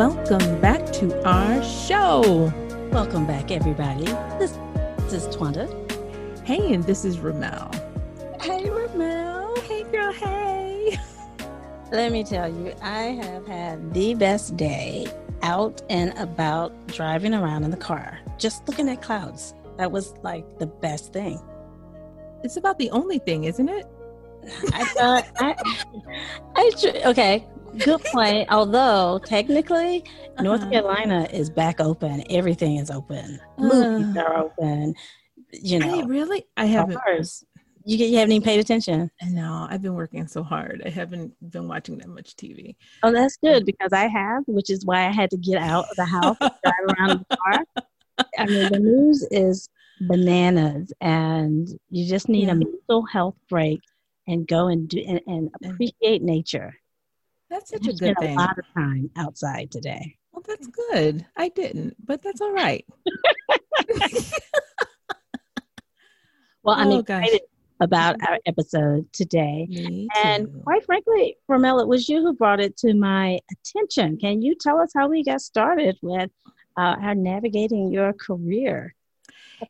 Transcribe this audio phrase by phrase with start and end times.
[0.00, 2.50] welcome back to our show.
[2.90, 4.06] Welcome back, everybody.
[4.38, 4.58] This,
[4.96, 5.68] this is Twanda.
[6.42, 7.70] Hey, and this is Ramel.
[8.40, 9.54] Hey, Ramel.
[9.60, 10.10] Hey, girl.
[10.10, 10.98] Hey.
[11.92, 15.06] Let me tell you, I have had the best day
[15.42, 19.52] out and about driving around in the car, just looking at clouds.
[19.76, 21.38] That was like the best thing.
[22.42, 23.86] It's about the only thing, isn't it?
[24.72, 25.54] I thought I,
[26.56, 27.46] I okay.
[27.78, 28.50] Good point.
[28.50, 30.42] Although technically, uh-huh.
[30.42, 32.24] North Carolina is back open.
[32.30, 33.40] Everything is open.
[33.58, 34.94] Uh, Movies are open.
[35.52, 36.98] You know, I really, I haven't.
[37.04, 37.44] Bars.
[37.84, 39.10] You you haven't even paid attention.
[39.30, 40.82] No, I've been working so hard.
[40.84, 42.76] I haven't been watching that much TV.
[43.02, 45.96] Oh, that's good because I have, which is why I had to get out of
[45.96, 47.64] the house and drive around the car.
[48.38, 49.68] I mean, the news is
[50.00, 52.52] bananas, and you just need yeah.
[52.52, 53.80] a mental health break
[54.28, 56.76] and go and do and, and appreciate nature.
[57.50, 58.36] That's such a good thing.
[58.36, 60.16] A lot of time outside today.
[60.32, 61.26] Well, that's good.
[61.36, 62.86] I didn't, but that's all right.
[66.62, 67.48] well, I'm oh, excited gosh.
[67.80, 70.08] about our episode today.
[70.22, 74.16] And quite frankly, Ramel, it was you who brought it to my attention.
[74.16, 76.30] Can you tell us how we got started with
[76.76, 78.94] uh, our navigating your career?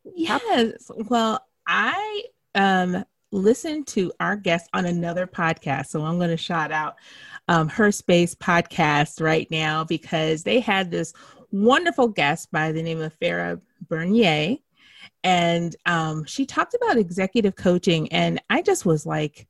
[0.05, 0.91] Yes.
[0.95, 5.87] Well, I um listened to our guest on another podcast.
[5.87, 6.97] So I'm going to shout out
[7.49, 11.13] um, Her Space podcast right now because they had this
[11.53, 14.57] wonderful guest by the name of Farah Bernier.
[15.23, 18.11] And um, she talked about executive coaching.
[18.13, 19.47] And I just was like,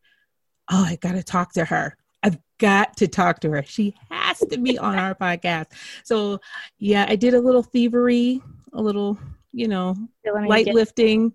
[0.71, 1.97] oh, I got to talk to her.
[2.23, 3.63] I've got to talk to her.
[3.63, 5.67] She has to be on our podcast.
[6.05, 6.41] So,
[6.79, 8.43] yeah, I did a little thievery,
[8.73, 9.19] a little,
[9.53, 11.33] you know, light lifting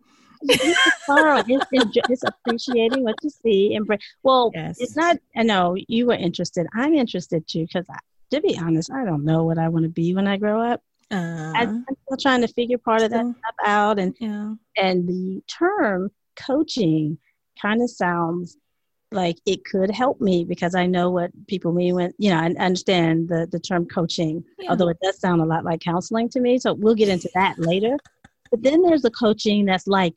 [0.47, 3.87] it's, it's, it's, appreciating what you see and
[4.23, 4.77] well yes.
[4.79, 7.85] it's not i know you were interested i'm interested too because
[8.31, 10.81] to be honest i don't know what i want to be when i grow up
[11.11, 14.53] uh, I, am still trying to figure part of that stuff out and yeah.
[14.75, 17.19] and the term coaching
[17.61, 18.57] kind of sounds
[19.11, 22.47] like it could help me because I know what people mean when you know I
[22.59, 24.69] understand the the term coaching yeah.
[24.69, 27.57] although it does sound a lot like counseling to me so we'll get into that
[27.59, 27.97] later
[28.51, 30.15] but then there's the coaching that's like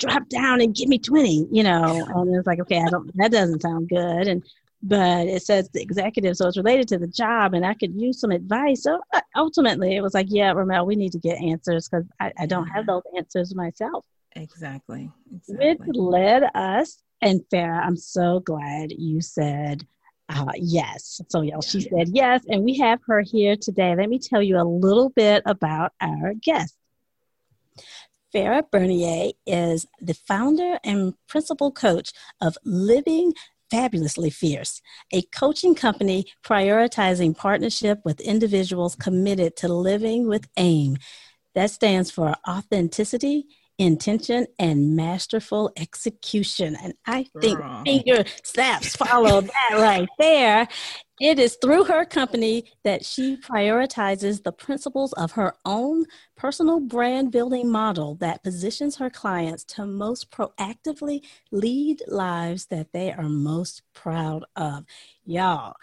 [0.00, 2.04] drop down and give me 20, you know.
[2.14, 4.26] And it's like, okay, I don't, that doesn't sound good.
[4.26, 4.42] And,
[4.82, 8.18] but it says the executive, so it's related to the job, and I could use
[8.18, 8.82] some advice.
[8.82, 12.32] So uh, ultimately, it was like, yeah, Ramel, we need to get answers because I,
[12.38, 14.06] I, don't have those answers myself.
[14.36, 15.10] Exactly.
[15.34, 15.76] exactly.
[15.76, 19.86] Which led us, and Farah, I'm so glad you said
[20.30, 21.20] uh, yes.
[21.28, 23.94] So, yeah, she said yes, and we have her here today.
[23.96, 26.76] Let me tell you a little bit about our guest.
[28.34, 33.32] Farah Bernier is the founder and principal coach of Living
[33.70, 34.80] Fabulously Fierce,
[35.12, 40.96] a coaching company prioritizing partnership with individuals committed to living with AIM.
[41.54, 43.46] That stands for authenticity,
[43.78, 46.76] intention, and masterful execution.
[46.80, 47.82] And I think Girl.
[47.84, 50.68] finger snaps follow that right there.
[51.20, 57.30] It is through her company that she prioritizes the principles of her own personal brand
[57.30, 61.20] building model that positions her clients to most proactively
[61.50, 64.86] lead lives that they are most proud of.
[65.26, 65.74] Y'all,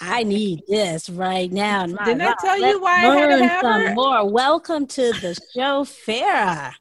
[0.00, 1.86] I need this right now.
[1.86, 3.94] Didn't I tell you why I had to have some her?
[3.94, 4.30] more?
[4.30, 6.74] Welcome to the show, Farah.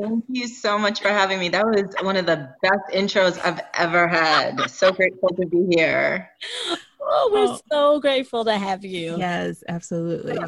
[0.00, 1.48] Thank you so much for having me.
[1.48, 4.70] That was one of the best intros I've ever had.
[4.70, 6.30] So grateful to be here.
[7.10, 7.60] Oh, we're oh.
[7.70, 9.16] so grateful to have you.
[9.16, 10.38] Yes, absolutely.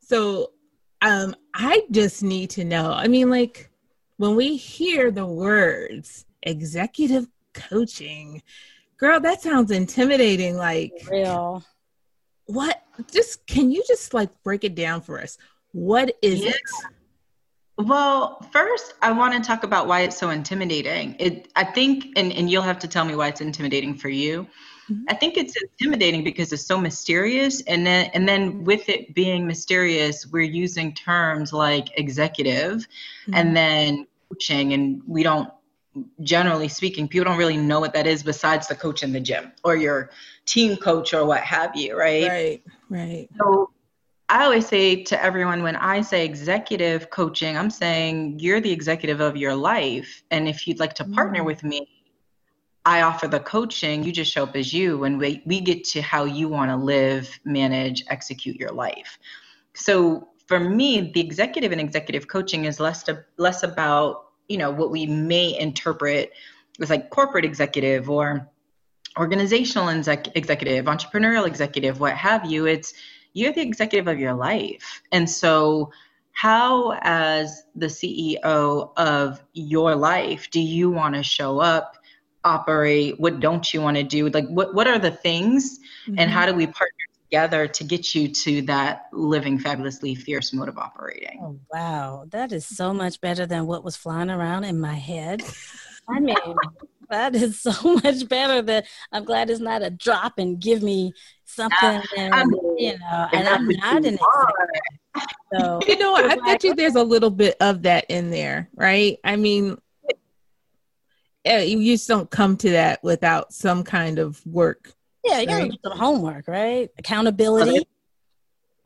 [0.00, 0.52] So,
[1.02, 2.90] um, I just need to know.
[2.90, 3.70] I mean, like
[4.16, 8.42] when we hear the words executive coaching,
[8.96, 10.56] girl, that sounds intimidating.
[10.56, 11.62] Like real.
[12.46, 12.82] What?
[13.12, 15.36] Just can you just like break it down for us?
[15.72, 16.50] What is yeah.
[16.50, 16.60] it?
[17.78, 21.14] Well, first, I want to talk about why it's so intimidating.
[21.18, 24.46] It, I think, and, and you'll have to tell me why it's intimidating for you.
[24.90, 25.04] Mm-hmm.
[25.08, 29.46] I think it's intimidating because it's so mysterious, and then and then with it being
[29.46, 32.86] mysterious, we're using terms like executive,
[33.26, 33.34] mm-hmm.
[33.34, 35.50] and then coaching, and we don't.
[36.20, 39.50] Generally speaking, people don't really know what that is besides the coach in the gym
[39.64, 40.10] or your
[40.44, 42.28] team coach or what have you, right?
[42.28, 43.28] Right, right.
[43.38, 43.70] So
[44.28, 49.20] I always say to everyone when I say executive coaching, I'm saying you're the executive
[49.20, 50.22] of your life.
[50.30, 51.46] And if you'd like to partner mm.
[51.46, 51.95] with me,
[52.86, 56.00] I offer the coaching, you just show up as you, and we, we get to
[56.00, 59.18] how you want to live, manage, execute your life.
[59.74, 64.70] So for me, the executive and executive coaching is less to, less about, you know,
[64.70, 66.30] what we may interpret
[66.80, 68.48] as like corporate executive or
[69.18, 72.66] organizational exec- executive, entrepreneurial executive, what have you.
[72.66, 72.94] It's
[73.32, 75.02] you're the executive of your life.
[75.10, 75.90] And so,
[76.32, 81.96] how, as the CEO of your life, do you want to show up,
[82.46, 83.18] operate?
[83.18, 84.28] What don't you want to do?
[84.28, 86.18] Like, what, what are the things, mm-hmm.
[86.18, 90.68] and how do we partner together to get you to that living fabulously fierce mode
[90.68, 91.40] of operating?
[91.42, 92.24] Oh, wow.
[92.30, 95.42] That is so much better than what was flying around in my head.
[96.08, 96.36] I mean,
[97.10, 101.12] that is so much better than I'm glad it's not a drop and give me
[101.44, 104.18] something, and, I mean, you know, and I'm not an
[105.52, 109.18] So you know, I bet you there's a little bit of that in there, right?
[109.24, 109.78] I mean,
[111.46, 114.92] you just don't come to that without some kind of work.
[115.24, 116.90] Yeah, you gotta do some homework, right?
[116.98, 117.86] Accountability.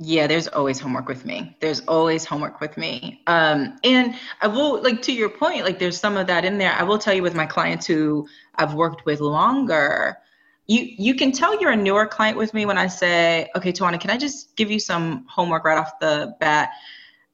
[0.02, 1.54] Yeah, there's always homework with me.
[1.60, 3.20] There's always homework with me.
[3.26, 6.72] Um, and I will, like, to your point, like, there's some of that in there.
[6.72, 10.16] I will tell you with my clients who I've worked with longer,
[10.66, 14.00] you you can tell you're a newer client with me when I say, okay, Tawana,
[14.00, 16.70] can I just give you some homework right off the bat?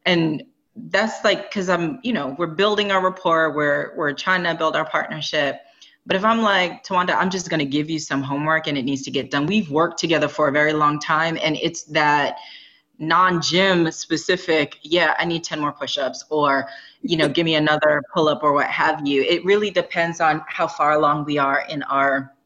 [0.05, 0.43] And
[0.77, 4.77] that's like because I'm, you know, we're building our rapport, we're we're trying to build
[4.77, 5.61] our partnership.
[6.05, 9.03] But if I'm like, Tawanda, I'm just gonna give you some homework and it needs
[9.03, 9.47] to get done.
[9.47, 12.37] We've worked together for a very long time and it's that
[12.99, 16.67] non-gym specific, yeah, I need 10 more push-ups or,
[17.03, 19.23] you know, give me another pull-up or what have you.
[19.23, 22.37] It really depends on how far along we are in our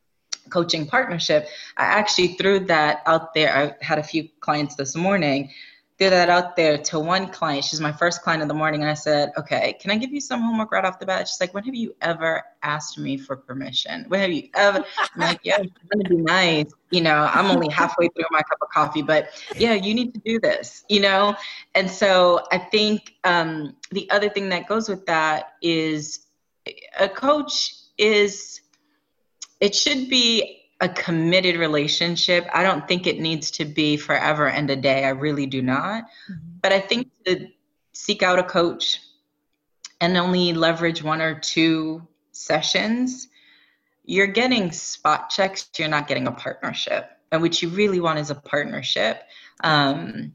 [0.50, 3.56] coaching partnership, I actually threw that out there.
[3.56, 5.50] I had a few clients this morning,
[6.00, 7.62] threw that out there to one client.
[7.62, 8.80] She's my first client in the morning.
[8.80, 11.28] And I said, okay, can I give you some homework right off the bat?
[11.28, 14.06] She's like, when have you ever asked me for permission?
[14.08, 14.82] When have you ever?
[14.98, 16.72] I'm like, yeah, it's going to be nice.
[16.90, 20.20] You know, I'm only halfway through my cup of coffee, but yeah, you need to
[20.20, 21.36] do this, you know?
[21.74, 26.20] And so I think um, the other thing that goes with that is
[26.98, 28.62] a coach is
[29.60, 32.48] it should be a committed relationship.
[32.52, 35.04] I don't think it needs to be forever and a day.
[35.04, 36.04] I really do not.
[36.04, 36.34] Mm-hmm.
[36.62, 37.48] But I think to
[37.92, 39.00] seek out a coach
[40.00, 43.28] and only leverage one or two sessions,
[44.04, 45.68] you're getting spot checks.
[45.78, 47.10] You're not getting a partnership.
[47.30, 49.22] And what you really want is a partnership
[49.62, 50.34] um,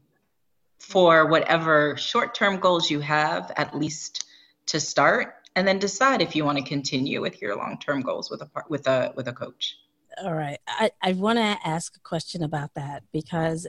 [0.78, 4.24] for whatever short term goals you have, at least
[4.66, 8.42] to start and then decide if you want to continue with your long-term goals with
[8.42, 9.78] a with a with a coach
[10.22, 10.58] all right.
[10.66, 13.66] I, I want to ask a question about that because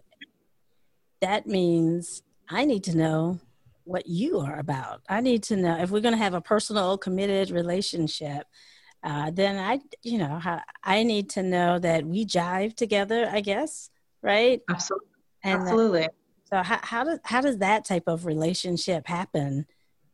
[1.21, 3.39] that means i need to know
[3.83, 5.01] what you are about.
[5.07, 8.45] I need to know if we're going to have a personal committed relationship
[9.03, 10.41] uh, then i you know
[10.83, 13.89] i need to know that we jive together i guess
[14.21, 14.61] right?
[14.69, 15.07] Absolutely
[15.43, 16.07] and absolutely.
[16.45, 19.65] so how, how does how does that type of relationship happen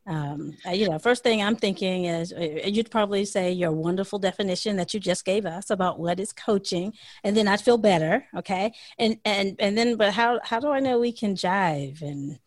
[0.06, 4.20] um, uh, you know, first thing I'm thinking is uh, you'd probably say your wonderful
[4.20, 8.26] definition that you just gave us about what is coaching, and then I'd feel better.
[8.36, 12.38] Okay, and and and then, but how how do I know we can jive and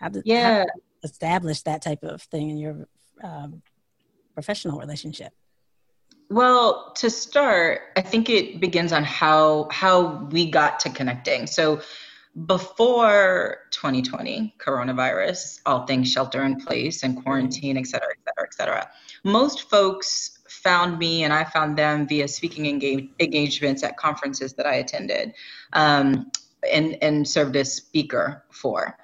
[0.00, 0.66] how to yeah how
[1.04, 2.88] establish that type of thing in your
[3.22, 3.62] um,
[4.34, 5.32] professional relationship?
[6.28, 11.46] Well, to start, I think it begins on how how we got to connecting.
[11.46, 11.82] So
[12.44, 18.54] before 2020 coronavirus all things shelter in place and quarantine et cetera et cetera et
[18.54, 18.90] cetera.
[19.24, 24.66] Most folks found me and i found them via speaking engage- engagements at conferences that
[24.66, 25.32] i attended
[25.72, 26.30] um,
[26.70, 28.98] and, and served as speaker for.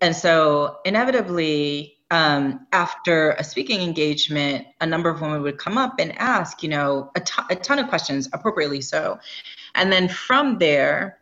[0.00, 5.94] And so inevitably um, after a speaking engagement a number of women would come up
[5.98, 9.18] and ask you know a, t- a ton of questions appropriately so.
[9.74, 11.18] And then from there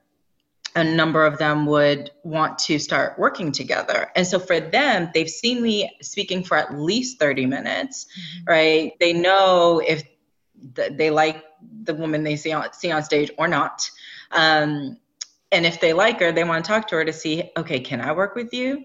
[0.76, 4.11] a number of them would want to start working together.
[4.16, 8.45] And so for them, they've seen me speaking for at least 30 minutes, mm-hmm.
[8.50, 8.93] right?
[8.99, 10.02] They know if
[10.75, 11.45] th- they like
[11.85, 13.88] the woman they see on, see on stage or not.
[14.33, 14.97] Um,
[15.52, 18.00] and if they like her, they want to talk to her to see, okay, can
[18.00, 18.85] I work with you?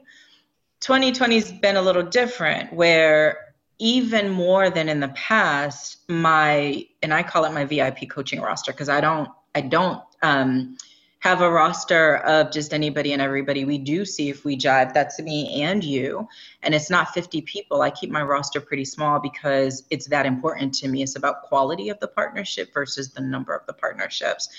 [0.82, 7.24] 2020's been a little different where even more than in the past, my, and I
[7.24, 10.78] call it my VIP coaching roster because I don't, I don't, um,
[11.20, 13.66] have a roster of just anybody and everybody.
[13.66, 14.94] We do see if we jive.
[14.94, 16.28] That's me and you.
[16.64, 17.82] And it's not 50 people.
[17.82, 21.04] I keep my roster pretty small because it's that important to me.
[21.04, 24.50] It's about quality of the partnership versus the number of the partnerships.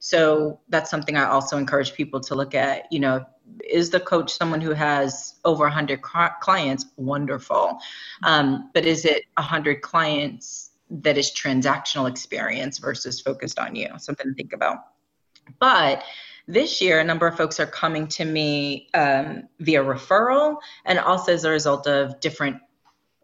[0.00, 2.92] So that's something I also encourage people to look at.
[2.92, 3.24] You know,
[3.68, 6.86] is the coach someone who has over 100 clients?
[6.96, 7.78] Wonderful.
[8.24, 13.88] Um, but is it 100 clients that is transactional experience versus focused on you?
[13.98, 14.78] Something to think about.
[15.58, 16.02] But
[16.46, 21.32] this year, a number of folks are coming to me um, via referral and also
[21.32, 22.56] as a result of different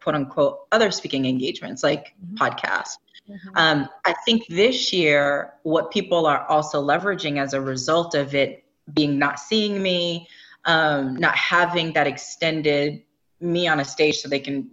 [0.01, 2.35] quote unquote other speaking engagements like mm-hmm.
[2.35, 2.97] podcasts.
[3.27, 3.49] Mm-hmm.
[3.55, 8.63] Um, I think this year, what people are also leveraging as a result of it
[8.93, 10.27] being not seeing me,
[10.65, 13.01] um, not having that extended
[13.39, 14.69] me on a stage so they can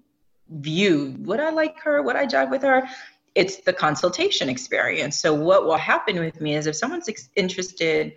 [0.60, 2.86] view would I like her, would I jive with her?
[3.34, 5.18] It's the consultation experience.
[5.18, 8.14] So, what will happen with me is if someone's ex- interested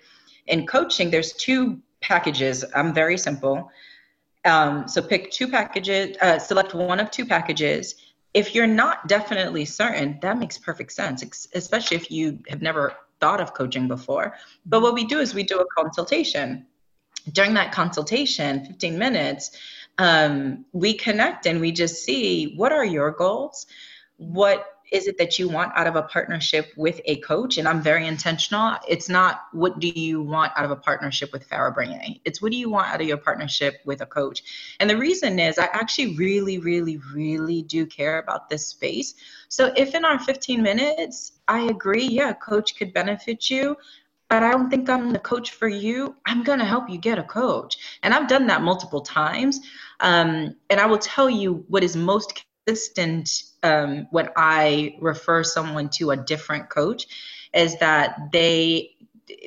[0.48, 2.66] in coaching, there's two packages.
[2.76, 3.72] I'm very simple.
[4.44, 7.96] Um, so, pick two packages, uh, select one of two packages.
[8.34, 13.40] If you're not definitely certain, that makes perfect sense, especially if you have never thought
[13.40, 14.36] of coaching before.
[14.66, 16.66] But what we do is we do a consultation.
[17.32, 19.52] During that consultation, 15 minutes,
[19.98, 23.66] um, we connect and we just see what are your goals?
[24.18, 27.58] What is it that you want out of a partnership with a coach?
[27.58, 28.76] And I'm very intentional.
[28.88, 32.16] It's not what do you want out of a partnership with Farah Bernier?
[32.24, 34.44] It's what do you want out of your partnership with a coach?
[34.80, 39.16] And the reason is I actually really, really, really do care about this space.
[39.50, 43.78] So if in our 15 minutes, I agree, yeah, coach could benefit you,
[44.30, 46.16] but I don't think I'm the coach for you.
[46.26, 47.78] I'm going to help you get a coach.
[48.04, 49.60] And I've done that multiple times.
[50.00, 55.90] Um, and I will tell you what is most consistent um, when I refer someone
[55.90, 57.08] to a different coach
[57.54, 58.96] is that they,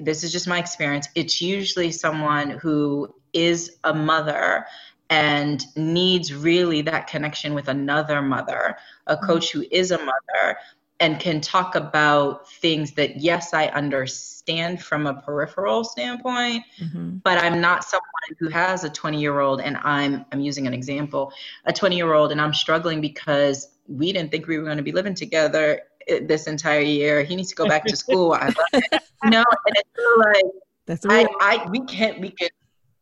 [0.01, 4.67] this is just my experience, it's usually someone who is a mother
[5.11, 9.27] and needs really that connection with another mother, a mm-hmm.
[9.27, 10.59] coach who is a mother
[11.01, 17.17] and can talk about things that yes i understand from a peripheral standpoint mm-hmm.
[17.19, 18.05] but i'm not someone
[18.39, 21.33] who has a 20 year old and i'm i'm using an example
[21.67, 24.83] a 20 year old and i'm struggling because we didn't think we were going to
[24.83, 27.23] be living together eh, this entire year.
[27.23, 28.33] He needs to go back to school.
[28.33, 29.03] I love it.
[29.25, 30.45] No and it's like
[30.87, 32.49] that's right I, I we can't we can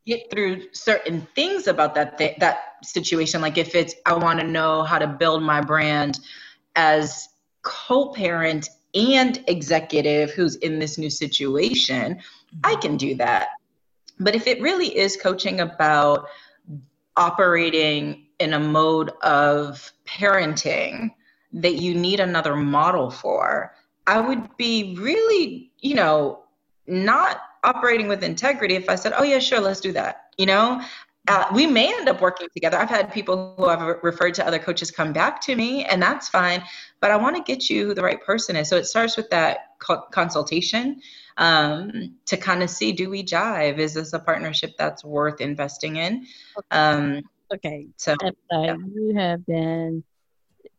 [0.07, 3.41] get through certain things about that th- that situation.
[3.41, 6.21] Like if it's i want to know how to build my brand
[6.75, 7.29] as
[7.67, 12.23] co-parent and executive who's in this new situation,
[12.63, 13.49] I can do that.
[14.21, 16.29] But if it really is coaching about
[17.17, 21.11] operating in a mode of parenting
[21.53, 23.75] that you need another model for,
[24.07, 26.45] I would be really, you know,
[26.87, 30.27] not operating with integrity if I said, oh, yeah, sure, let's do that.
[30.39, 30.81] You know,
[31.29, 32.79] uh, we may end up working together.
[32.79, 36.29] I've had people who have referred to other coaches come back to me, and that's
[36.29, 36.63] fine.
[37.01, 38.69] But I want to get you who the right person is.
[38.69, 41.01] So it starts with that co- consultation
[41.37, 43.79] um, to kind of see do we jive?
[43.79, 46.27] Is this a partnership that's worth investing in?
[46.71, 47.87] Um, okay.
[47.97, 48.77] So uh, yeah.
[48.95, 50.05] you have been,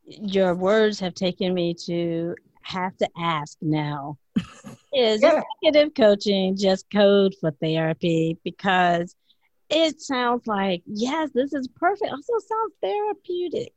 [0.06, 4.18] your words have taken me to have to ask now
[4.94, 5.42] is yeah.
[5.62, 8.38] executive coaching just code for therapy?
[8.44, 9.16] Because
[9.70, 12.12] it sounds like yes this is perfect.
[12.12, 13.74] Also sounds therapeutic.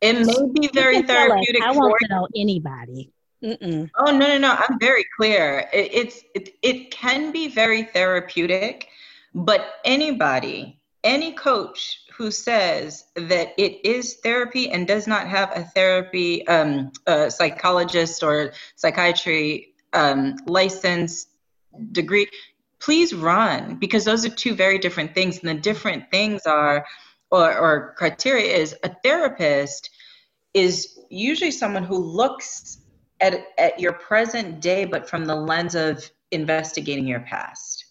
[0.00, 3.12] It may be very therapeutic i won't tell anybody.
[3.42, 3.90] Mm-mm.
[3.98, 4.52] oh no no no.
[4.52, 5.68] I'm very clear.
[5.72, 8.88] It, it's it, it can be very therapeutic
[9.34, 15.62] but anybody any coach who says that it is therapy and does not have a
[15.62, 21.28] therapy um, a psychologist or psychiatry um, license
[21.92, 22.26] degree
[22.80, 25.38] please run because those are two very different things.
[25.38, 26.86] And the different things are,
[27.30, 29.90] or, or criteria is a therapist
[30.54, 32.78] is usually someone who looks
[33.20, 37.84] at, at your present day, but from the lens of investigating your past,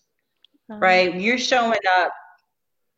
[0.70, 0.80] uh-huh.
[0.80, 1.16] right?
[1.16, 2.14] You're showing up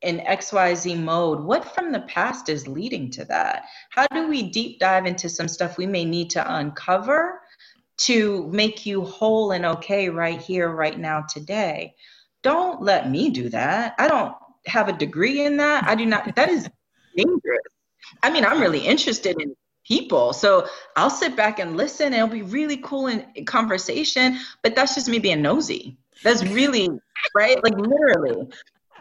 [0.01, 1.39] in XYZ mode.
[1.39, 3.63] What from the past is leading to that?
[3.89, 7.41] How do we deep dive into some stuff we may need to uncover
[7.97, 11.95] to make you whole and okay right here, right now, today.
[12.43, 13.95] Don't let me do that.
[13.97, 14.35] I don't
[14.65, 15.85] have a degree in that.
[15.85, 16.69] I do not, that is
[17.15, 17.61] dangerous.
[18.21, 20.33] I mean, I'm really interested in people.
[20.33, 22.07] So I'll sit back and listen.
[22.07, 25.97] And it'll be really cool in, in conversation, but that's just me being nosy.
[26.23, 26.89] That's really,
[27.35, 27.61] right?
[27.63, 28.47] Like literally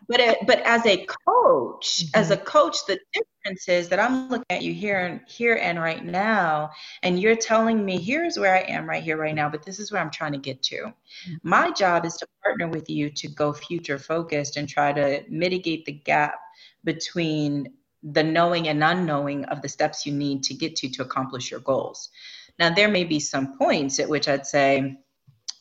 [0.09, 2.19] but it, but as a coach mm-hmm.
[2.21, 5.81] as a coach the difference is that i'm looking at you here and here and
[5.81, 6.71] right now
[7.03, 9.91] and you're telling me here's where i am right here right now but this is
[9.91, 11.35] where i'm trying to get to mm-hmm.
[11.43, 15.85] my job is to partner with you to go future focused and try to mitigate
[15.85, 16.39] the gap
[16.85, 17.73] between
[18.03, 21.61] the knowing and unknowing of the steps you need to get to to accomplish your
[21.61, 22.11] goals
[22.59, 24.97] now there may be some points at which i'd say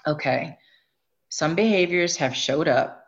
[0.06, 0.58] okay
[1.30, 3.05] some behaviors have showed up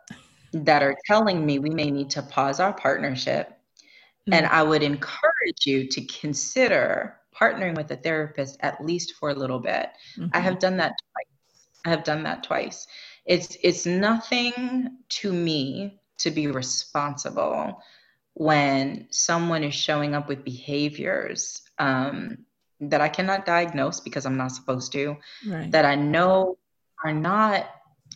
[0.52, 3.48] that are telling me we may need to pause our partnership.
[3.48, 4.34] Mm-hmm.
[4.34, 9.34] And I would encourage you to consider partnering with a therapist at least for a
[9.34, 9.90] little bit.
[10.16, 10.28] Mm-hmm.
[10.32, 11.68] I have done that twice.
[11.84, 12.86] I have done that twice.
[13.24, 17.82] It's it's nothing to me to be responsible
[18.34, 22.38] when someone is showing up with behaviors um,
[22.80, 25.70] that I cannot diagnose because I'm not supposed to, right.
[25.70, 26.58] that I know
[27.04, 27.68] are not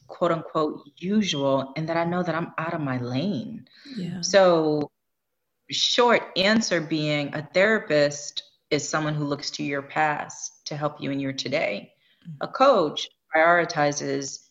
[0.07, 3.67] quote unquote usual, and that I know that I'm out of my lane.
[3.97, 4.21] Yeah.
[4.21, 4.91] So,
[5.71, 11.11] short answer being a therapist is someone who looks to your past to help you
[11.11, 11.93] in your today.
[12.23, 12.45] Mm-hmm.
[12.45, 14.49] A coach prioritizes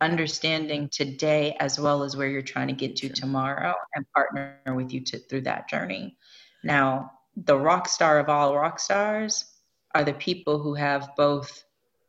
[0.00, 4.92] understanding today as well as where you're trying to get to tomorrow and partner with
[4.92, 6.16] you to, through that journey.
[6.62, 9.44] Now, the rock star of all rock stars
[9.94, 11.64] are the people who have both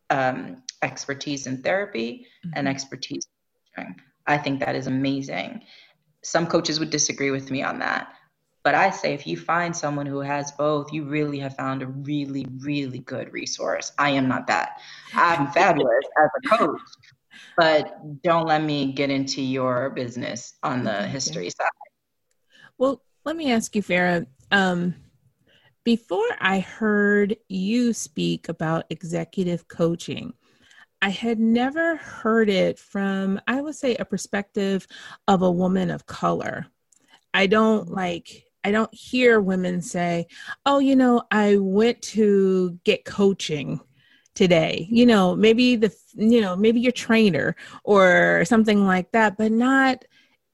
[0.10, 2.54] um, expertise in therapy mm-hmm.
[2.56, 4.02] and expertise in coaching.
[4.28, 5.62] I think that is amazing.
[6.24, 8.14] Some coaches would disagree with me on that.
[8.64, 11.88] But I say if you find someone who has both, you really have found a
[11.88, 13.94] really, really good resource.
[13.98, 14.82] I am not that.
[15.14, 16.82] I'm fabulous as a coach,
[17.58, 21.68] but don't let me get into your business on the history side.
[22.78, 24.26] Well, let me ask you, Farah.
[24.52, 24.96] Um,
[25.86, 30.34] before I heard you speak about executive coaching,
[31.02, 34.86] I had never heard it from, I would say, a perspective
[35.28, 36.68] of a woman of color.
[37.34, 40.28] I don't like, I don't hear women say,
[40.66, 43.80] oh, you know, I went to get coaching
[44.36, 44.88] today.
[44.90, 50.04] You know, maybe the, you know, maybe your trainer or something like that, but not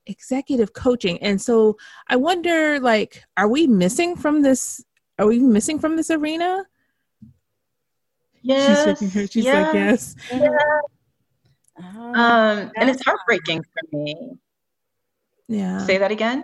[0.05, 1.17] executive coaching.
[1.23, 4.83] And so I wonder, like, are we missing from this?
[5.17, 6.65] Are we missing from this arena?
[8.45, 8.99] Yes.
[8.99, 9.65] She's, her, she's yes.
[9.65, 10.15] like, yes.
[10.31, 10.49] Yeah.
[11.77, 14.37] Um, and it's heartbreaking for me.
[15.47, 15.79] Yeah.
[15.79, 16.43] Say that again.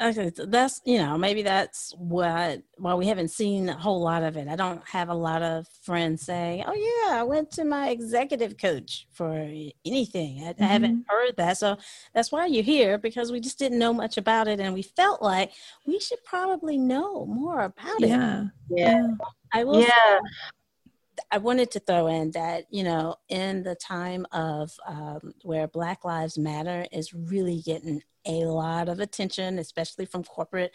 [0.00, 4.24] Okay, so that's you know maybe that's what why we haven't seen a whole lot
[4.24, 4.48] of it.
[4.48, 8.58] I don't have a lot of friends saying, "Oh yeah, I went to my executive
[8.58, 9.32] coach for
[9.84, 10.64] anything." I, mm-hmm.
[10.64, 11.10] I, haven't mm-hmm.
[11.16, 11.76] heard that, so
[12.12, 15.22] that's why you're here because we just didn't know much about it, and we felt
[15.22, 15.52] like
[15.86, 18.08] we should probably know more about it.
[18.08, 19.06] Yeah, yeah.
[19.52, 19.80] I will.
[19.80, 20.18] Yeah.
[21.30, 26.04] I wanted to throw in that, you know, in the time of um, where Black
[26.04, 30.72] Lives Matter is really getting a lot of attention, especially from corporate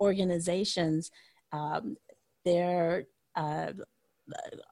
[0.00, 1.10] organizations,
[1.52, 1.96] um,
[2.44, 3.04] their
[3.36, 3.72] uh,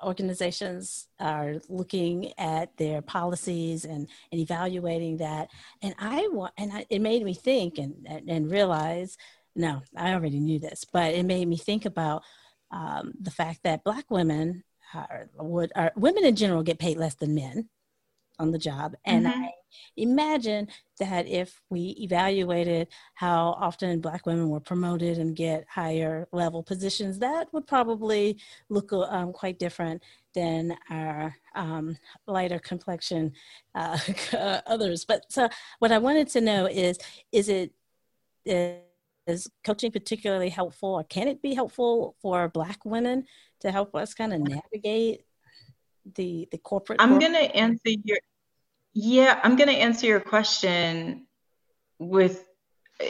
[0.02, 5.48] organizations are looking at their policies and, and evaluating that.
[5.82, 9.16] And I want, and I, it made me think and, and realize,
[9.54, 12.22] no, I already knew this, but it made me think about
[12.70, 17.14] um, the fact that Black women are, would are, women in general get paid less
[17.14, 17.68] than men
[18.38, 19.42] on the job, and mm-hmm.
[19.42, 19.50] I
[19.96, 26.62] imagine that if we evaluated how often Black women were promoted and get higher level
[26.62, 30.02] positions, that would probably look um, quite different
[30.34, 33.32] than our um, lighter complexion
[33.74, 33.98] uh,
[34.66, 35.04] others.
[35.04, 36.98] But so, what I wanted to know is,
[37.32, 37.72] is it
[39.26, 43.24] is coaching particularly helpful, or can it be helpful for Black women
[43.62, 45.24] to help us kind of navigate
[46.14, 47.00] the the corporate?
[47.00, 48.18] I'm going to answer your
[48.94, 51.26] yeah, I'm going to answer your question
[51.98, 52.46] with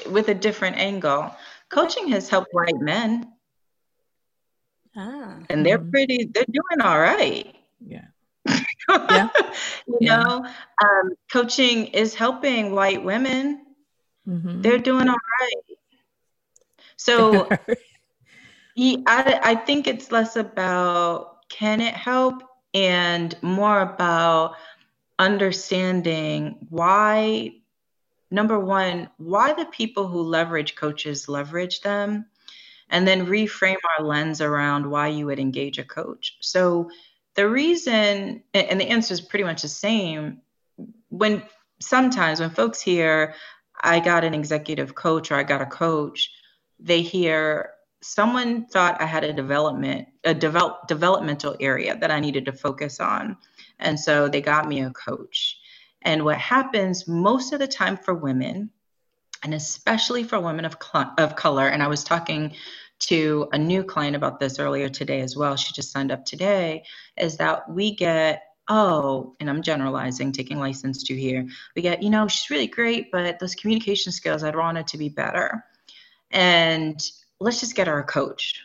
[0.08, 1.34] with a different angle.
[1.68, 3.32] Coaching has helped white men.
[4.96, 5.38] Ah.
[5.48, 5.90] And they're mm-hmm.
[5.90, 7.54] pretty they're doing all right.
[7.84, 8.06] Yeah.
[8.88, 9.28] yeah.
[9.86, 10.22] you yeah.
[10.22, 10.46] know,
[10.84, 13.64] um, coaching is helping white women.
[14.28, 14.60] Mm-hmm.
[14.60, 15.78] They're doing all right.
[16.96, 17.48] So
[18.74, 22.42] he, I, I think it's less about can it help
[22.74, 24.54] and more about
[25.18, 27.52] understanding why
[28.30, 32.24] number one why the people who leverage coaches leverage them
[32.88, 36.36] and then reframe our lens around why you would engage a coach.
[36.40, 36.90] So
[37.34, 40.40] the reason and the answer is pretty much the same.
[41.08, 41.42] When
[41.82, 43.34] sometimes when folks hear
[43.80, 46.30] i got an executive coach or i got a coach
[46.78, 47.70] they hear
[48.02, 53.00] someone thought i had a development a develop, developmental area that i needed to focus
[53.00, 53.36] on
[53.82, 55.58] and so they got me a coach.
[56.02, 58.70] And what happens most of the time for women,
[59.42, 62.54] and especially for women of, cl- of color, and I was talking
[63.00, 65.56] to a new client about this earlier today as well.
[65.56, 66.84] She just signed up today,
[67.16, 71.46] is that we get oh, and I'm generalizing, taking license to here.
[71.74, 74.98] We get, you know, she's really great, but those communication skills, I'd want it to
[74.98, 75.64] be better.
[76.30, 76.98] And
[77.42, 78.62] let's just get a coach.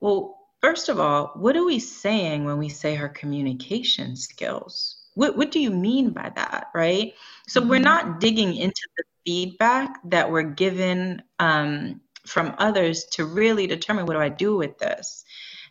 [0.00, 4.96] Well, First of all, what are we saying when we say her communication skills?
[5.14, 7.14] What, what do you mean by that, right?
[7.48, 7.68] So mm-hmm.
[7.68, 14.06] we're not digging into the feedback that we're given um, from others to really determine
[14.06, 15.24] what do I do with this.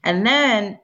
[0.03, 0.77] And then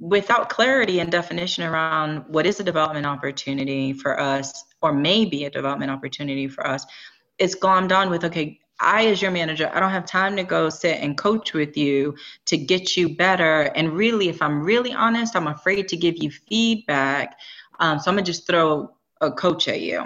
[0.00, 5.50] without clarity and definition around what is a development opportunity for us, or maybe a
[5.50, 6.84] development opportunity for us,
[7.38, 10.68] it's glommed on with, okay, I, as your manager, I don't have time to go
[10.68, 13.62] sit and coach with you to get you better.
[13.74, 17.38] And really, if I'm really honest, I'm afraid to give you feedback.
[17.78, 20.04] Um, so I'm gonna just throw a coach at you.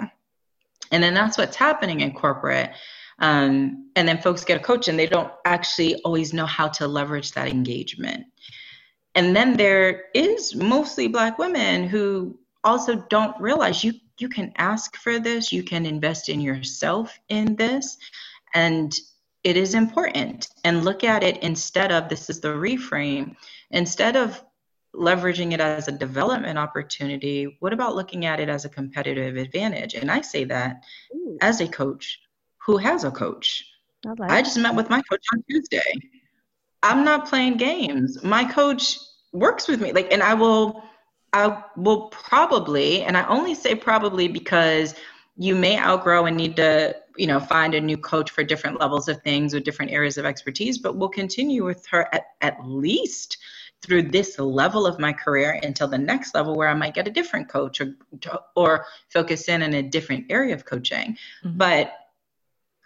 [0.91, 2.71] And then that's what's happening in corporate.
[3.19, 6.87] Um, and then folks get a coach and they don't actually always know how to
[6.87, 8.25] leverage that engagement.
[9.15, 14.97] And then there is mostly Black women who also don't realize you you can ask
[14.97, 17.97] for this, you can invest in yourself in this,
[18.53, 18.93] and
[19.43, 20.47] it is important.
[20.63, 23.35] And look at it instead of this is the reframe,
[23.71, 24.43] instead of
[24.95, 29.93] leveraging it as a development opportunity, what about looking at it as a competitive advantage?
[29.93, 30.83] And I say that
[31.13, 31.37] Ooh.
[31.41, 32.19] as a coach
[32.57, 33.65] who has a coach.
[34.05, 35.93] I, like I just met with my coach on Tuesday.
[36.81, 38.23] I'm not playing games.
[38.23, 38.97] My coach
[39.31, 39.91] works with me.
[39.91, 40.83] Like, and I will,
[41.33, 44.95] I will probably, and I only say probably because
[45.37, 49.09] you may outgrow and need to, you know, find a new coach for different levels
[49.09, 53.37] of things or different areas of expertise, but we'll continue with her at, at least
[53.81, 57.11] through this level of my career until the next level where I might get a
[57.11, 57.95] different coach or
[58.55, 61.17] or focus in in a different area of coaching.
[61.43, 61.57] Mm-hmm.
[61.57, 61.91] But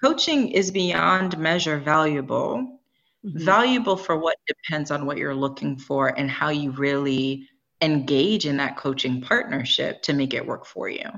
[0.04, 2.80] coaching is beyond measure valuable.
[3.24, 3.38] Mm-hmm.
[3.38, 7.48] Valuable for what depends on what you're looking for and how you really
[7.82, 11.10] engage in that coaching partnership to make it work for you.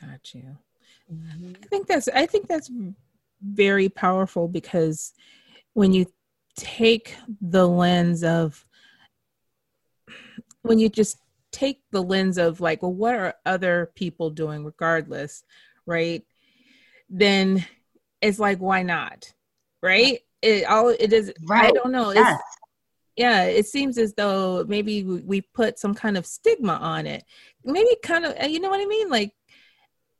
[0.00, 0.56] Got you.
[1.12, 2.70] I think that's I think that's
[3.42, 5.12] very powerful because
[5.74, 6.06] when you
[6.56, 8.64] take the lens of
[10.62, 11.18] when you just
[11.50, 15.44] take the lens of like well what are other people doing regardless
[15.86, 16.22] right?
[17.08, 17.64] Then
[18.20, 19.32] it's like why not
[19.82, 20.20] right?
[20.40, 21.66] It all it is right.
[21.66, 22.12] i don't know.
[22.12, 22.40] Yes.
[23.16, 27.24] yeah it seems as though maybe we put some kind of stigma on it.
[27.64, 29.08] Maybe kind of you know what i mean?
[29.08, 29.32] Like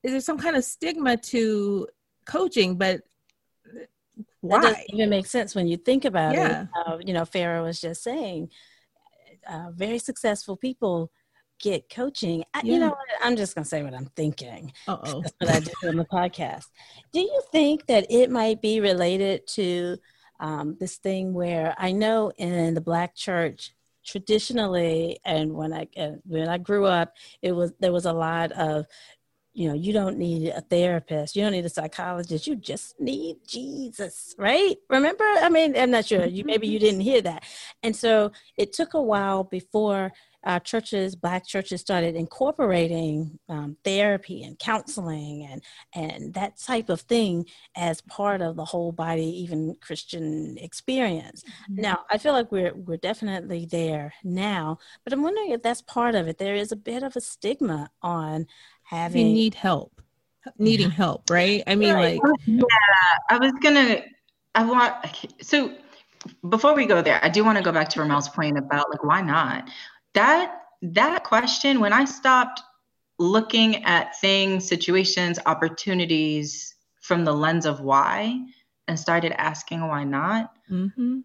[0.03, 1.87] is there some kind of stigma to
[2.25, 3.03] coaching but
[4.41, 4.61] why?
[4.61, 6.63] That doesn't even make sense when you think about yeah.
[6.63, 6.69] it.
[6.77, 8.51] Uh, you know, Farah was just saying,
[9.49, 11.13] uh, very successful people
[11.61, 12.45] get coaching.
[12.53, 12.73] I, yeah.
[12.73, 12.99] You know, what?
[13.23, 14.73] I'm just going to say what I'm thinking.
[14.89, 16.67] oh That's what I do on the podcast.
[17.13, 19.97] Do you think that it might be related to
[20.41, 23.73] um, this thing where I know in the Black church,
[24.05, 28.51] traditionally and when i uh, when i grew up it was there was a lot
[28.53, 28.85] of
[29.55, 33.37] you know, you don't need a therapist, you don't need a psychologist, you just need
[33.47, 34.77] Jesus, right?
[34.89, 35.25] Remember?
[35.25, 36.25] I mean, I'm not sure.
[36.25, 37.45] You maybe you didn't hear that.
[37.83, 40.13] And so it took a while before
[40.45, 45.63] uh, churches, black churches, started incorporating um, therapy and counseling and
[45.95, 51.45] and that type of thing as part of the whole body, even Christian experience.
[51.71, 51.83] Mm-hmm.
[51.83, 56.15] Now, I feel like we're we're definitely there now, but I'm wondering if that's part
[56.15, 56.39] of it.
[56.39, 58.47] There is a bit of a stigma on
[58.83, 60.01] having you need help
[60.59, 62.21] needing help right i mean right.
[62.23, 62.63] like yeah
[63.31, 64.03] i was gonna
[64.55, 64.95] i want
[65.41, 65.73] so
[66.51, 69.03] before we go there i do want to go back to ramel's point about like
[69.03, 69.69] why not
[70.15, 72.61] that that question when i stopped
[73.19, 78.39] looking at things situations opportunities from the lens of why
[78.89, 81.21] and started asking why not mm-hmm.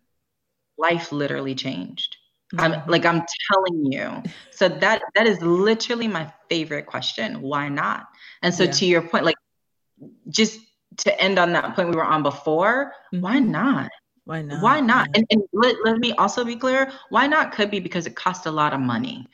[0.78, 2.17] life literally changed
[2.58, 2.89] I'm mm-hmm.
[2.89, 4.23] like I'm telling you.
[4.52, 7.41] So that that is literally my favorite question.
[7.41, 8.08] Why not?
[8.41, 8.71] And so yeah.
[8.71, 9.36] to your point, like
[10.30, 10.60] just
[10.97, 13.21] to end on that point we were on before, mm-hmm.
[13.21, 13.89] why not?
[14.27, 14.61] Why not?
[14.61, 15.09] Why not?
[15.15, 18.45] And, and let, let me also be clear, why not could be because it costs
[18.45, 19.25] a lot of money.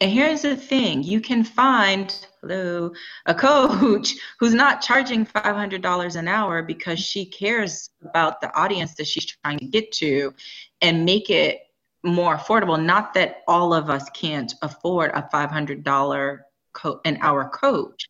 [0.00, 2.92] And here's the thing you can find hello,
[3.26, 9.08] a coach who's not charging $500 an hour because she cares about the audience that
[9.08, 10.32] she's trying to get to
[10.80, 11.62] and make it
[12.04, 12.80] more affordable.
[12.80, 16.38] Not that all of us can't afford a $500
[16.72, 18.08] co- an hour coach,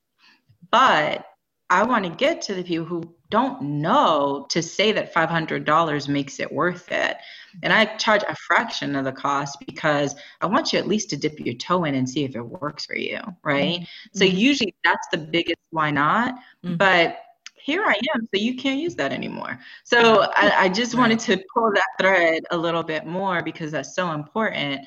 [0.70, 1.25] but
[1.69, 6.39] I want to get to the people who don't know to say that $500 makes
[6.39, 7.17] it worth it.
[7.63, 11.17] And I charge a fraction of the cost because I want you at least to
[11.17, 13.81] dip your toe in and see if it works for you, right?
[13.81, 14.19] Mm-hmm.
[14.19, 16.35] So usually that's the biggest why not.
[16.65, 16.77] Mm-hmm.
[16.77, 17.19] But
[17.57, 19.59] here I am, so you can't use that anymore.
[19.83, 23.95] So I, I just wanted to pull that thread a little bit more because that's
[23.97, 24.83] so important.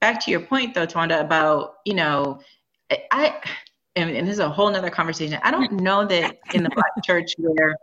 [0.00, 2.40] Back to your point though, Twanda, about, you know,
[3.10, 3.40] I
[3.98, 5.38] and, and this is a whole nother conversation.
[5.42, 7.76] I don't know that in the black church where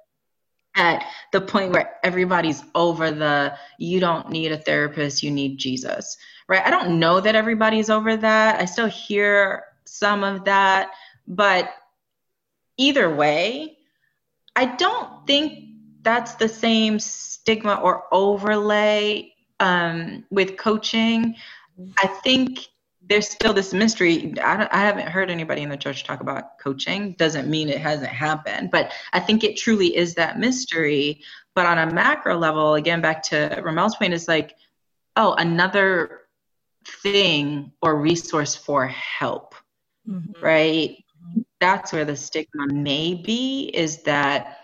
[0.75, 6.17] at the point where everybody's over the you don't need a therapist, you need Jesus.
[6.47, 6.65] Right?
[6.65, 8.60] I don't know that everybody's over that.
[8.60, 10.91] I still hear some of that,
[11.28, 11.73] but
[12.78, 13.78] either way,
[14.56, 15.69] I don't think
[16.01, 21.36] that's the same stigma or overlay um, with coaching.
[21.97, 22.67] I think
[23.08, 24.34] there's still this mystery.
[24.41, 27.13] I, I haven't heard anybody in the church talk about coaching.
[27.13, 31.22] Doesn't mean it hasn't happened, but I think it truly is that mystery.
[31.54, 34.56] But on a macro level, again, back to Ramel's point, is like,
[35.15, 36.22] oh, another
[36.86, 39.56] thing or resource for help,
[40.08, 40.44] mm-hmm.
[40.44, 41.04] right?
[41.60, 44.60] That's where the stigma may be is that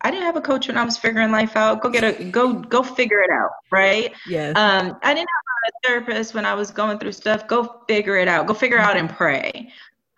[0.00, 1.82] I didn't have a coach when I was figuring life out.
[1.82, 4.12] Go get a go go figure it out, right?
[4.28, 4.56] Yes.
[4.56, 7.48] Um, I didn't have a therapist when I was going through stuff.
[7.48, 8.46] Go figure it out.
[8.46, 9.72] Go figure out and pray.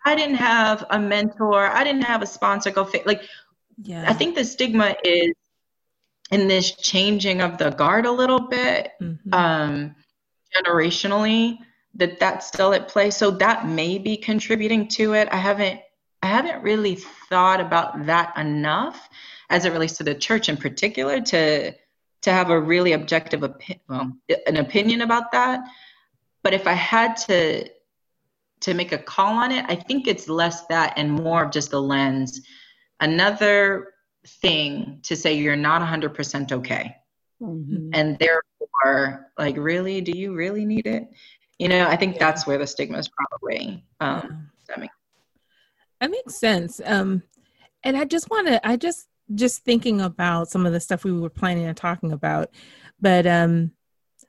[0.05, 1.67] I didn't have a mentor.
[1.67, 2.71] I didn't have a sponsor.
[2.71, 3.23] Go fi- like.
[3.83, 4.05] Yeah.
[4.07, 5.33] I think the stigma is
[6.29, 9.33] in this changing of the guard a little bit, mm-hmm.
[9.33, 9.95] um,
[10.55, 11.57] generationally.
[11.95, 13.09] That that's still at play.
[13.09, 15.27] So that may be contributing to it.
[15.31, 15.81] I haven't
[16.21, 19.09] I haven't really thought about that enough
[19.49, 21.73] as it relates to the church in particular to
[22.21, 24.11] to have a really objective opi- well,
[24.47, 25.61] an opinion about that
[26.43, 27.67] but if i had to
[28.59, 31.71] to make a call on it i think it's less that and more of just
[31.71, 32.41] the lens
[32.99, 33.93] another
[34.25, 36.95] thing to say you're not 100% okay
[37.41, 37.89] mm-hmm.
[37.93, 41.09] and therefore like really do you really need it
[41.57, 42.19] you know i think yeah.
[42.19, 44.87] that's where the stigma is probably um yeah.
[46.01, 47.23] That, makes sense um
[47.83, 51.11] and i just want to i just just thinking about some of the stuff we
[51.11, 52.49] were planning on talking about,
[52.99, 53.71] but um,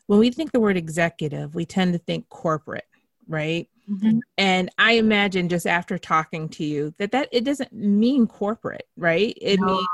[0.06, 2.86] when we think the word executive, we tend to think corporate,
[3.28, 3.68] right?
[3.90, 4.18] Mm-hmm.
[4.38, 9.36] And I imagine just after talking to you that that it doesn't mean corporate, right?
[9.40, 9.86] It no, means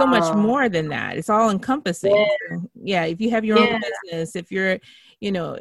[0.00, 1.18] so much more than that.
[1.18, 2.14] It's all encompassing.
[2.14, 2.56] Yeah.
[2.74, 3.74] yeah if you have your yeah.
[3.74, 4.78] own business, if you're,
[5.20, 5.58] you know,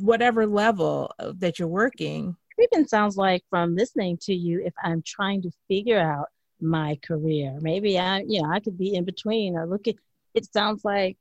[0.00, 2.36] whatever level that you're working.
[2.60, 6.26] Even sounds like from listening to you, if I'm trying to figure out
[6.60, 7.58] my career.
[7.60, 9.94] Maybe I, you know, I could be in between or look at.
[10.34, 11.16] It sounds like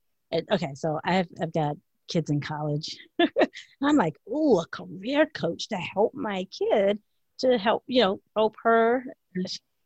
[0.51, 0.73] okay.
[0.75, 2.97] So I've I've got kids in college.
[3.81, 6.99] I'm like, oh, a career coach to help my kid
[7.39, 9.03] to help you know help her.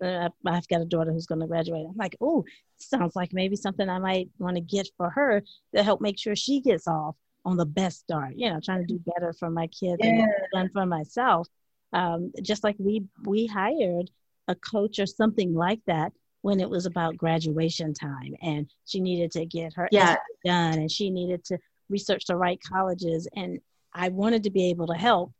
[0.03, 1.85] Uh, I've got a daughter who's going to graduate.
[1.87, 2.43] I'm like, oh,
[2.77, 5.43] sounds like maybe something I might want to get for her
[5.75, 8.33] to help make sure she gets off on the best start.
[8.35, 10.25] You know, trying to do better for my kids yeah.
[10.53, 11.47] and for myself.
[11.93, 14.09] Um, just like we we hired
[14.47, 19.31] a coach or something like that when it was about graduation time and she needed
[19.31, 20.15] to get her yeah.
[20.45, 21.57] done and she needed to
[21.89, 23.59] research the right colleges and
[23.93, 25.33] I wanted to be able to help.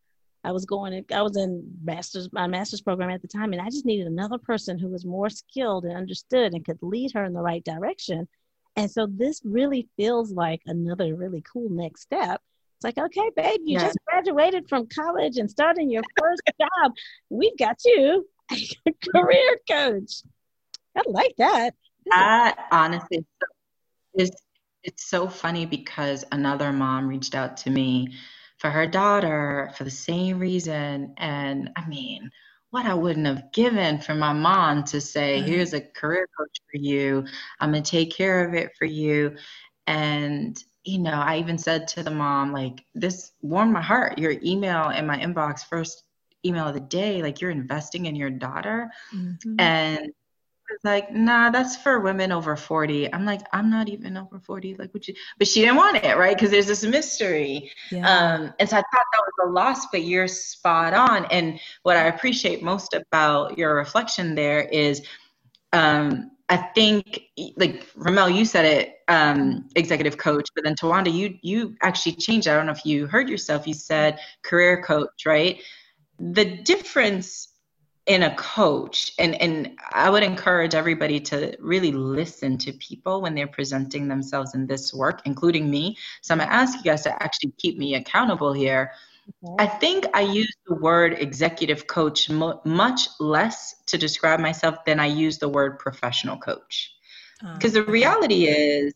[0.43, 3.65] I was going I was in master's my master's program at the time and I
[3.65, 7.33] just needed another person who was more skilled and understood and could lead her in
[7.33, 8.27] the right direction.
[8.75, 12.41] And so this really feels like another really cool next step.
[12.77, 13.85] It's like, okay, babe, you yeah.
[13.85, 16.93] just graduated from college and starting your first job.
[17.29, 18.27] We've got you.
[18.51, 20.23] A career coach.
[20.95, 21.75] I like that.
[22.07, 23.25] That honestly
[24.15, 24.31] is
[24.83, 28.15] it's so funny because another mom reached out to me
[28.57, 31.13] for her daughter for the same reason.
[31.17, 32.31] And I mean,
[32.71, 35.47] what I wouldn't have given for my mom to say, mm-hmm.
[35.47, 37.25] here's a career coach for you.
[37.59, 39.35] I'm gonna take care of it for you.
[39.87, 44.17] And you know, I even said to the mom, like, this warmed my heart.
[44.17, 46.03] Your email in my inbox first
[46.45, 49.59] email of the day like you're investing in your daughter mm-hmm.
[49.59, 50.11] and
[50.83, 54.93] like nah that's for women over 40 i'm like i'm not even over 40 like
[54.93, 58.07] would you but she didn't want it right because there's this mystery yeah.
[58.07, 61.97] um and so i thought that was a loss but you're spot on and what
[61.97, 65.05] i appreciate most about your reflection there is
[65.73, 67.21] um I think,
[67.55, 72.49] like Ramel, you said it, um, executive coach, but then Tawanda, you you actually changed.
[72.49, 73.65] I don't know if you heard yourself.
[73.65, 75.61] You said career coach, right?
[76.21, 77.49] the difference
[78.07, 83.35] in a coach and and I would encourage everybody to really listen to people when
[83.35, 85.97] they're presenting themselves in this work including me.
[86.21, 88.91] So I'm going to ask you guys to actually keep me accountable here.
[89.43, 89.63] Okay.
[89.63, 94.99] I think I use the word executive coach mo- much less to describe myself than
[94.99, 96.91] I use the word professional coach.
[97.43, 97.53] Ah.
[97.53, 98.93] Because oh, the reality is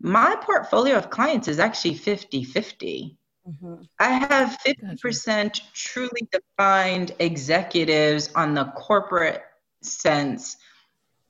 [0.00, 3.18] my portfolio of clients is actually 50 50
[3.48, 3.82] Mm-hmm.
[3.98, 9.42] I have 50% truly defined executives on the corporate
[9.82, 10.56] sense.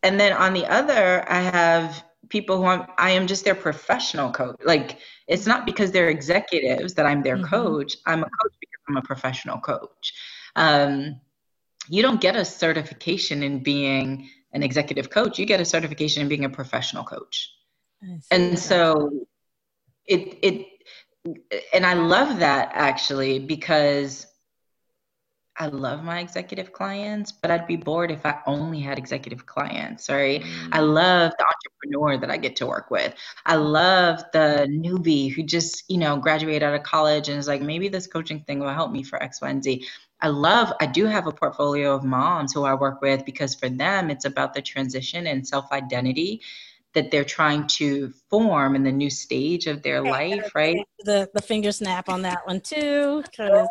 [0.03, 4.31] And then on the other, I have people who I'm, I am just their professional
[4.31, 4.57] coach.
[4.65, 7.47] Like, it's not because they're executives that I'm their mm-hmm.
[7.47, 7.97] coach.
[8.07, 10.13] I'm a coach because I'm a professional coach.
[10.57, 11.21] Um,
[11.89, 16.29] you don't get a certification in being an executive coach, you get a certification in
[16.29, 17.51] being a professional coach.
[18.31, 19.27] And so
[20.07, 20.67] it, it,
[21.73, 24.27] and I love that actually because
[25.59, 30.09] I love my executive clients, but I'd be bored if I only had executive clients,
[30.09, 30.43] right?
[30.43, 30.69] Mm.
[30.73, 33.15] I love the entrepreneur that I get to work with.
[33.45, 37.61] I love the newbie who just, you know, graduated out of college and is like,
[37.61, 39.87] maybe this coaching thing will help me for X, Y, and Z.
[40.23, 43.69] I love, I do have a portfolio of moms who I work with because for
[43.69, 46.41] them, it's about the transition and self identity
[46.95, 50.77] that they're trying to form in the new stage of their life, right?
[51.05, 53.69] The the finger snap on that one too, feeling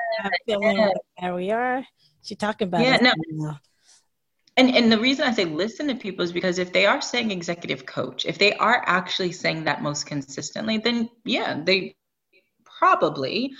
[0.48, 0.90] yeah.
[1.20, 1.86] there we are.
[2.24, 3.02] She talking about it.
[3.02, 3.56] yeah, no.
[4.58, 7.32] And and the reason I say listen to people is because if they are saying
[7.32, 11.96] executive coach, if they are actually saying that most consistently, then yeah, they
[12.66, 13.54] probably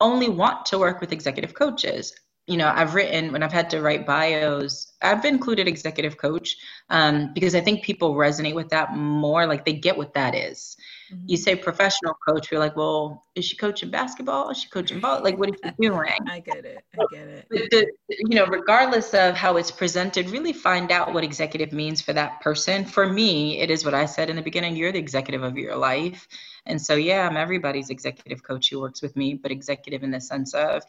[0.00, 2.14] only want to work with executive coaches
[2.48, 6.56] you know, I've written when I've had to write bios, I've included executive coach
[6.88, 9.46] um, because I think people resonate with that more.
[9.46, 10.74] Like they get what that is.
[11.12, 11.24] Mm-hmm.
[11.26, 14.48] You say professional coach, you're like, well, is she coaching basketball?
[14.48, 15.22] Is she coaching ball?
[15.22, 16.10] Like, what is she doing?
[16.30, 16.82] I get it.
[16.98, 17.46] I get it.
[17.50, 22.00] But the, you know, regardless of how it's presented, really find out what executive means
[22.00, 22.84] for that person.
[22.84, 24.74] For me, it is what I said in the beginning.
[24.74, 26.26] You're the executive of your life.
[26.66, 30.20] And so, yeah, I'm everybody's executive coach who works with me, but executive in the
[30.20, 30.82] sense of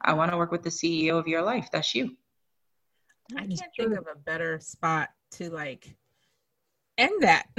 [0.00, 1.68] I want to work with the CEO of your life.
[1.72, 2.16] That's you.
[3.36, 5.94] I can't think of a better spot to like
[6.98, 7.46] end that.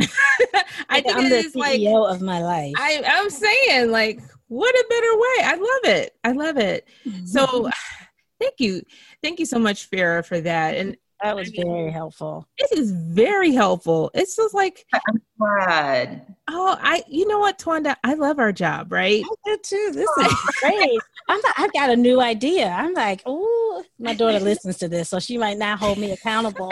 [0.89, 2.73] I think I'm the CEO like, of my life.
[2.77, 5.43] I, I'm saying like, what a better way.
[5.43, 6.15] I love it.
[6.23, 6.87] I love it.
[7.05, 7.25] Mm-hmm.
[7.25, 7.69] So
[8.39, 8.81] thank you.
[9.23, 10.75] Thank you so much, Farah, for that.
[10.75, 12.47] And that was very helpful.
[12.59, 14.11] This is very helpful.
[14.13, 16.30] It's just like I'm glad.
[16.53, 19.23] Oh, I you know what, Twanda, I love our job, right?
[19.23, 19.91] I do too.
[19.93, 20.99] This is great.
[21.29, 22.67] I'm like, I've got a new idea.
[22.67, 26.71] I'm like, oh, my daughter listens to this, so she might not hold me accountable.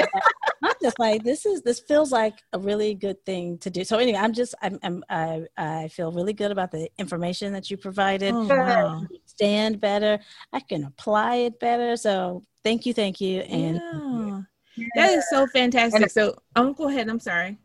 [0.63, 3.83] I'm just like, this is this feels like a really good thing to do.
[3.83, 7.71] So anyway, I'm just I'm, I'm I I feel really good about the information that
[7.71, 8.33] you provided.
[8.33, 9.05] Oh, wow.
[9.25, 10.19] Stand better.
[10.51, 11.95] I can apply it better.
[11.95, 13.39] So Thank you, thank you.
[13.41, 13.81] And
[14.75, 14.87] yeah.
[14.95, 16.09] that is so fantastic.
[16.09, 17.09] So, um, go ahead.
[17.09, 17.57] I'm sorry.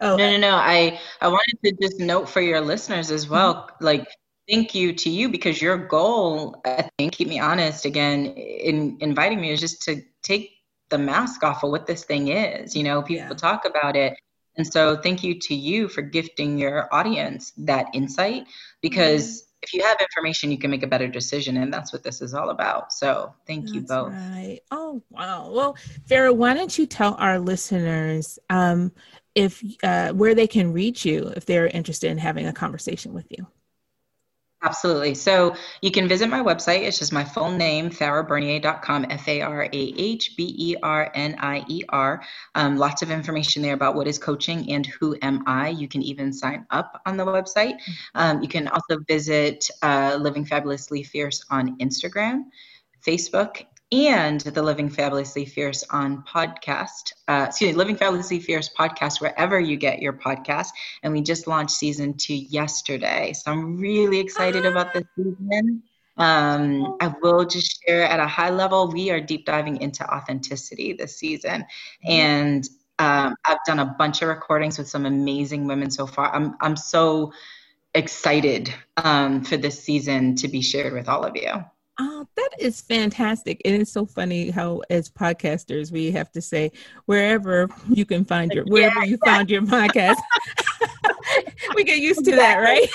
[0.00, 0.56] Oh no, no, no.
[0.56, 3.84] I I wanted to just note for your listeners as well, mm-hmm.
[3.84, 4.08] like
[4.48, 9.40] thank you to you because your goal, I think, keep me honest again, in inviting
[9.40, 10.50] me is just to take
[10.88, 12.76] the mask off of what this thing is.
[12.76, 13.34] You know, people yeah.
[13.34, 14.16] talk about it.
[14.58, 18.46] And so thank you to you for gifting your audience that insight
[18.80, 21.56] because mm-hmm if you have information, you can make a better decision.
[21.56, 22.92] And that's what this is all about.
[22.92, 24.12] So thank that's you both.
[24.12, 24.60] Right.
[24.70, 25.50] Oh, wow.
[25.50, 25.76] Well,
[26.08, 28.92] Farah, why don't you tell our listeners um,
[29.36, 33.26] if uh, where they can reach you if they're interested in having a conversation with
[33.30, 33.46] you?
[34.62, 35.14] Absolutely.
[35.14, 36.80] So you can visit my website.
[36.80, 41.36] It's just my full name, farahbernier.com, F A R A H B E R N
[41.38, 42.22] I E R.
[42.54, 45.68] Um, lots of information there about what is coaching and who am I.
[45.68, 47.74] You can even sign up on the website.
[48.14, 52.44] Um, you can also visit uh, Living Fabulously Fierce on Instagram,
[53.06, 57.12] Facebook, and the Living Fabulously Fierce on podcast.
[57.28, 60.68] Uh, excuse me, Living Fabulously Fierce podcast, wherever you get your podcast.
[61.02, 63.32] And we just launched season two yesterday.
[63.32, 65.82] So I'm really excited about this season.
[66.16, 70.94] Um, I will just share at a high level, we are deep diving into authenticity
[70.94, 71.64] this season.
[72.04, 72.68] And
[72.98, 76.34] um, I've done a bunch of recordings with some amazing women so far.
[76.34, 77.32] I'm, I'm so
[77.94, 81.64] excited um, for this season to be shared with all of you.
[81.98, 83.62] Oh, that is fantastic.
[83.64, 86.72] And it's so funny how as podcasters we have to say
[87.06, 90.16] wherever you can find your wherever yeah, you found your podcast.
[91.74, 92.88] we get used to that, right?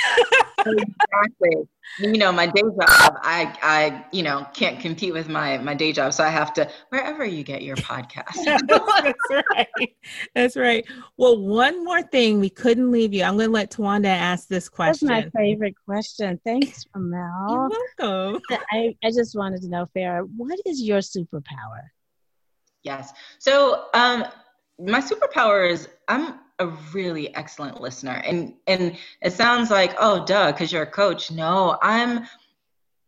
[0.60, 1.68] exactly.
[2.02, 5.92] You know, my day job, I, I, you know, can't compete with my my day
[5.92, 8.44] job, so I have to wherever you get your podcast.
[8.68, 9.96] That's right.
[10.34, 10.86] That's right.
[11.18, 13.24] Well, one more thing, we couldn't leave you.
[13.24, 15.08] I'm going to let Twanda ask this question.
[15.08, 16.40] That's my favorite question.
[16.44, 17.48] Thanks, Mel.
[17.50, 18.42] You're welcome.
[18.72, 21.82] I, I just wanted to know, Farah, what is your superpower?
[22.84, 23.14] Yes.
[23.38, 24.26] So, um,
[24.80, 28.22] my superpower is I'm a really excellent listener.
[28.26, 31.32] And and it sounds like, oh duh, because you're a coach.
[31.32, 32.28] No, I'm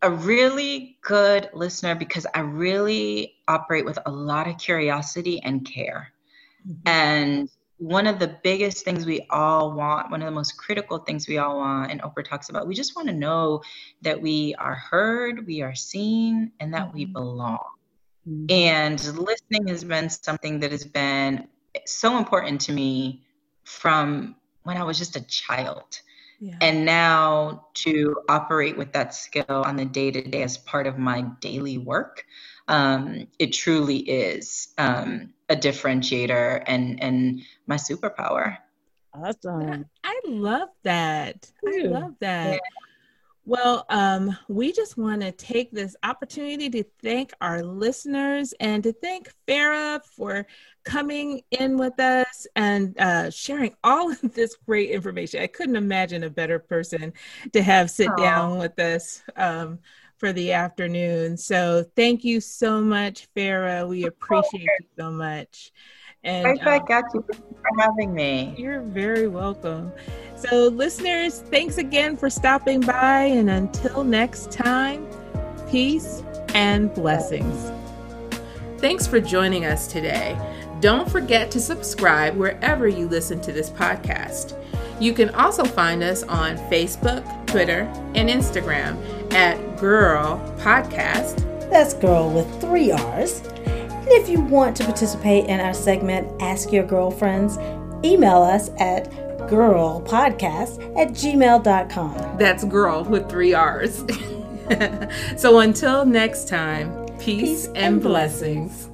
[0.01, 6.11] a really good listener because I really operate with a lot of curiosity and care.
[6.67, 6.81] Mm-hmm.
[6.85, 11.27] And one of the biggest things we all want, one of the most critical things
[11.27, 13.61] we all want, and Oprah talks about, we just want to know
[14.01, 16.97] that we are heard, we are seen, and that mm-hmm.
[16.97, 17.59] we belong.
[18.27, 18.45] Mm-hmm.
[18.49, 21.47] And listening has been something that has been
[21.85, 23.22] so important to me
[23.63, 26.01] from when I was just a child.
[26.39, 26.57] Yeah.
[26.61, 30.97] And now to operate with that skill on the day to day as part of
[30.97, 32.25] my daily work,
[32.67, 38.57] um, it truly is um, a differentiator and and my superpower.
[39.13, 39.85] Awesome.
[40.03, 41.49] I love that.
[41.65, 42.53] I love that.
[42.53, 42.82] Yeah.
[43.45, 48.93] Well, um, we just want to take this opportunity to thank our listeners and to
[48.93, 50.47] thank Farah for
[50.85, 55.41] coming in with us and uh, sharing all of this great information.
[55.41, 57.11] I couldn't imagine a better person
[57.51, 58.17] to have sit Aww.
[58.17, 59.79] down with us um,
[60.17, 61.35] for the afternoon.
[61.35, 63.85] So thank you so much, Farah.
[63.85, 65.73] We appreciate you so much.
[66.23, 68.55] And right back um, at you for having me.
[68.57, 69.91] You're very welcome.
[70.35, 73.23] So, listeners, thanks again for stopping by.
[73.23, 75.07] And until next time,
[75.69, 77.71] peace and blessings.
[78.77, 80.37] Thanks for joining us today.
[80.79, 84.59] Don't forget to subscribe wherever you listen to this podcast.
[84.99, 87.81] You can also find us on Facebook, Twitter,
[88.15, 91.39] and Instagram at Girl Podcast.
[91.69, 93.41] That's girl with three R's.
[94.03, 97.57] And if you want to participate in our segment, Ask Your Girlfriends,
[98.03, 99.09] email us at
[99.49, 102.37] girlpodcast at gmail.com.
[102.37, 104.03] That's girl with three R's.
[105.37, 108.71] so until next time, peace, peace and, and blessings.
[108.71, 108.92] blessings.